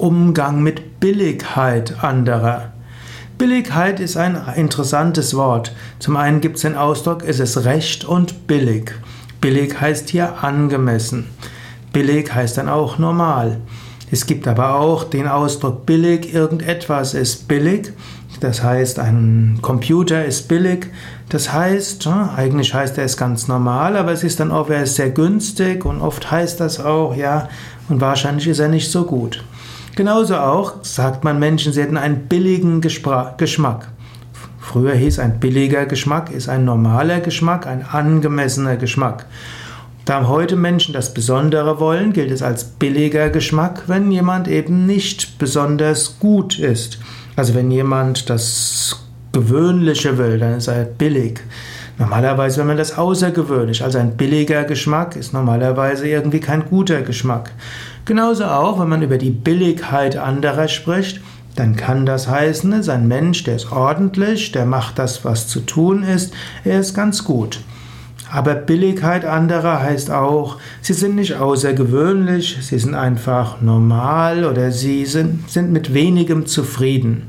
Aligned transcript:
Umgang 0.00 0.62
mit 0.62 0.98
Billigkeit 0.98 2.02
anderer. 2.02 2.72
Billigkeit 3.36 4.00
ist 4.00 4.16
ein 4.16 4.40
interessantes 4.56 5.36
Wort. 5.36 5.74
Zum 5.98 6.16
einen 6.16 6.40
gibt 6.40 6.56
es 6.56 6.62
den 6.62 6.74
Ausdruck, 6.74 7.22
es 7.26 7.38
ist 7.38 7.64
recht 7.64 8.06
und 8.06 8.46
billig. 8.46 8.92
Billig 9.42 9.78
heißt 9.78 10.08
hier 10.08 10.42
angemessen. 10.42 11.26
Billig 11.92 12.34
heißt 12.34 12.56
dann 12.56 12.70
auch 12.70 12.96
normal. 12.96 13.58
Es 14.10 14.24
gibt 14.24 14.48
aber 14.48 14.76
auch 14.76 15.04
den 15.04 15.28
Ausdruck 15.28 15.84
billig, 15.84 16.32
irgendetwas 16.32 17.12
ist 17.12 17.46
billig. 17.46 17.92
Das 18.40 18.62
heißt, 18.62 18.98
ein 18.98 19.58
Computer 19.60 20.24
ist 20.24 20.48
billig. 20.48 20.86
Das 21.28 21.52
heißt, 21.52 22.06
eigentlich 22.06 22.72
heißt 22.72 22.96
er 22.96 23.04
es 23.04 23.18
ganz 23.18 23.48
normal, 23.48 23.98
aber 23.98 24.12
es 24.12 24.24
ist 24.24 24.40
dann 24.40 24.50
auch, 24.50 24.70
er 24.70 24.84
ist 24.84 24.96
sehr 24.96 25.10
günstig 25.10 25.84
und 25.84 26.00
oft 26.00 26.30
heißt 26.30 26.58
das 26.58 26.80
auch, 26.80 27.14
ja, 27.14 27.48
und 27.90 28.00
wahrscheinlich 28.00 28.48
ist 28.48 28.60
er 28.60 28.68
nicht 28.68 28.90
so 28.90 29.04
gut. 29.04 29.44
Genauso 29.96 30.36
auch 30.36 30.84
sagt 30.84 31.24
man 31.24 31.38
Menschen, 31.38 31.72
sie 31.72 31.82
hätten 31.82 31.96
einen 31.96 32.28
billigen 32.28 32.80
Geschmack. 32.80 33.88
Früher 34.58 34.94
hieß 34.94 35.18
ein 35.18 35.40
billiger 35.40 35.86
Geschmack, 35.86 36.30
ist 36.30 36.48
ein 36.48 36.64
normaler 36.64 37.20
Geschmack, 37.20 37.66
ein 37.66 37.84
angemessener 37.84 38.76
Geschmack. 38.76 39.26
Da 40.04 40.26
heute 40.26 40.56
Menschen 40.56 40.94
das 40.94 41.12
Besondere 41.12 41.80
wollen, 41.80 42.12
gilt 42.12 42.30
es 42.30 42.42
als 42.42 42.64
billiger 42.64 43.30
Geschmack, 43.30 43.84
wenn 43.86 44.10
jemand 44.10 44.48
eben 44.48 44.86
nicht 44.86 45.38
besonders 45.38 46.18
gut 46.18 46.58
ist. 46.58 46.98
Also 47.36 47.54
wenn 47.54 47.70
jemand 47.70 48.30
das 48.30 49.04
Gewöhnliche 49.32 50.18
will, 50.18 50.38
dann 50.38 50.54
ist 50.54 50.68
er 50.68 50.84
billig. 50.84 51.40
Normalerweise, 52.00 52.60
wenn 52.60 52.68
man 52.68 52.78
das 52.78 52.96
außergewöhnlich, 52.96 53.84
also 53.84 53.98
ein 53.98 54.16
billiger 54.16 54.64
Geschmack, 54.64 55.16
ist 55.16 55.34
normalerweise 55.34 56.08
irgendwie 56.08 56.40
kein 56.40 56.64
guter 56.64 57.02
Geschmack. 57.02 57.52
Genauso 58.06 58.46
auch, 58.46 58.80
wenn 58.80 58.88
man 58.88 59.02
über 59.02 59.18
die 59.18 59.30
Billigkeit 59.30 60.16
anderer 60.16 60.66
spricht, 60.68 61.20
dann 61.56 61.76
kann 61.76 62.06
das 62.06 62.26
heißen, 62.26 62.72
es 62.72 62.80
ist 62.80 62.88
ein 62.88 63.06
Mensch, 63.06 63.44
der 63.44 63.56
ist 63.56 63.70
ordentlich, 63.70 64.50
der 64.50 64.64
macht 64.64 64.98
das, 64.98 65.26
was 65.26 65.46
zu 65.46 65.60
tun 65.60 66.02
ist, 66.02 66.32
er 66.64 66.80
ist 66.80 66.94
ganz 66.94 67.22
gut. 67.22 67.60
Aber 68.32 68.54
Billigkeit 68.54 69.26
anderer 69.26 69.82
heißt 69.82 70.10
auch, 70.10 70.56
sie 70.80 70.94
sind 70.94 71.16
nicht 71.16 71.34
außergewöhnlich, 71.34 72.56
sie 72.62 72.78
sind 72.78 72.94
einfach 72.94 73.60
normal 73.60 74.46
oder 74.46 74.72
sie 74.72 75.04
sind, 75.04 75.50
sind 75.50 75.70
mit 75.70 75.92
wenigem 75.92 76.46
zufrieden. 76.46 77.26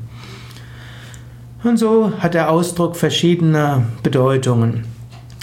Und 1.64 1.76
so 1.76 2.12
hat 2.18 2.34
der 2.34 2.50
Ausdruck 2.50 2.96
verschiedene 2.96 3.84
Bedeutungen. 4.02 4.84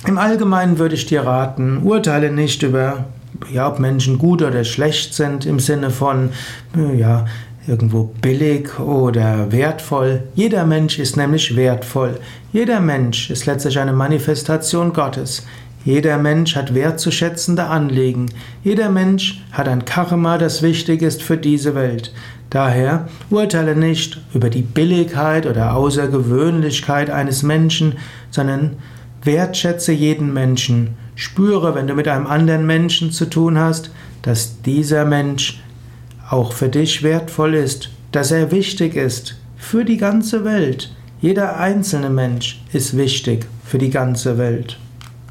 Im 0.05 0.17
Allgemeinen 0.17 0.77
würde 0.77 0.95
ich 0.95 1.05
dir 1.05 1.21
raten, 1.21 1.81
urteile 1.83 2.31
nicht 2.31 2.63
über, 2.63 3.05
ja, 3.51 3.67
ob 3.67 3.79
Menschen 3.79 4.17
gut 4.17 4.41
oder 4.41 4.63
schlecht 4.63 5.13
sind 5.13 5.45
im 5.45 5.59
Sinne 5.59 5.89
von, 5.89 6.29
ja, 6.97 7.25
irgendwo 7.67 8.05
billig 8.21 8.79
oder 8.79 9.51
wertvoll. 9.51 10.23
Jeder 10.35 10.65
Mensch 10.65 10.99
ist 10.99 11.17
nämlich 11.17 11.55
wertvoll. 11.55 12.19
Jeder 12.51 12.79
Mensch 12.79 13.29
ist 13.29 13.45
letztlich 13.45 13.77
eine 13.77 13.93
Manifestation 13.93 14.91
Gottes. 14.91 15.45
Jeder 15.85 16.17
Mensch 16.17 16.55
hat 16.55 16.75
wertzuschätzende 16.75 17.65
Anliegen. 17.65 18.27
Jeder 18.63 18.89
Mensch 18.89 19.41
hat 19.51 19.67
ein 19.67 19.85
Karma, 19.85 20.37
das 20.37 20.61
wichtig 20.61 21.01
ist 21.01 21.23
für 21.23 21.37
diese 21.37 21.73
Welt. 21.73 22.13
Daher 22.49 23.07
urteile 23.29 23.75
nicht 23.75 24.19
über 24.33 24.49
die 24.49 24.61
Billigkeit 24.61 25.45
oder 25.45 25.75
Außergewöhnlichkeit 25.75 27.09
eines 27.09 27.43
Menschen, 27.43 27.93
sondern 28.31 28.77
wertschätze 29.23 29.91
jeden 29.91 30.33
Menschen. 30.33 30.95
Spüre, 31.15 31.75
wenn 31.75 31.87
du 31.87 31.93
mit 31.93 32.07
einem 32.07 32.27
anderen 32.27 32.65
Menschen 32.65 33.11
zu 33.11 33.25
tun 33.25 33.57
hast, 33.57 33.91
dass 34.21 34.61
dieser 34.61 35.05
Mensch 35.05 35.61
auch 36.29 36.53
für 36.53 36.69
dich 36.69 37.03
wertvoll 37.03 37.55
ist, 37.55 37.89
dass 38.11 38.31
er 38.31 38.51
wichtig 38.51 38.95
ist 38.95 39.37
für 39.57 39.85
die 39.85 39.97
ganze 39.97 40.43
Welt. 40.43 40.93
Jeder 41.21 41.57
einzelne 41.57 42.09
Mensch 42.09 42.61
ist 42.73 42.97
wichtig 42.97 43.45
für 43.65 43.77
die 43.77 43.89
ganze 43.89 44.37
Welt. 44.37 44.79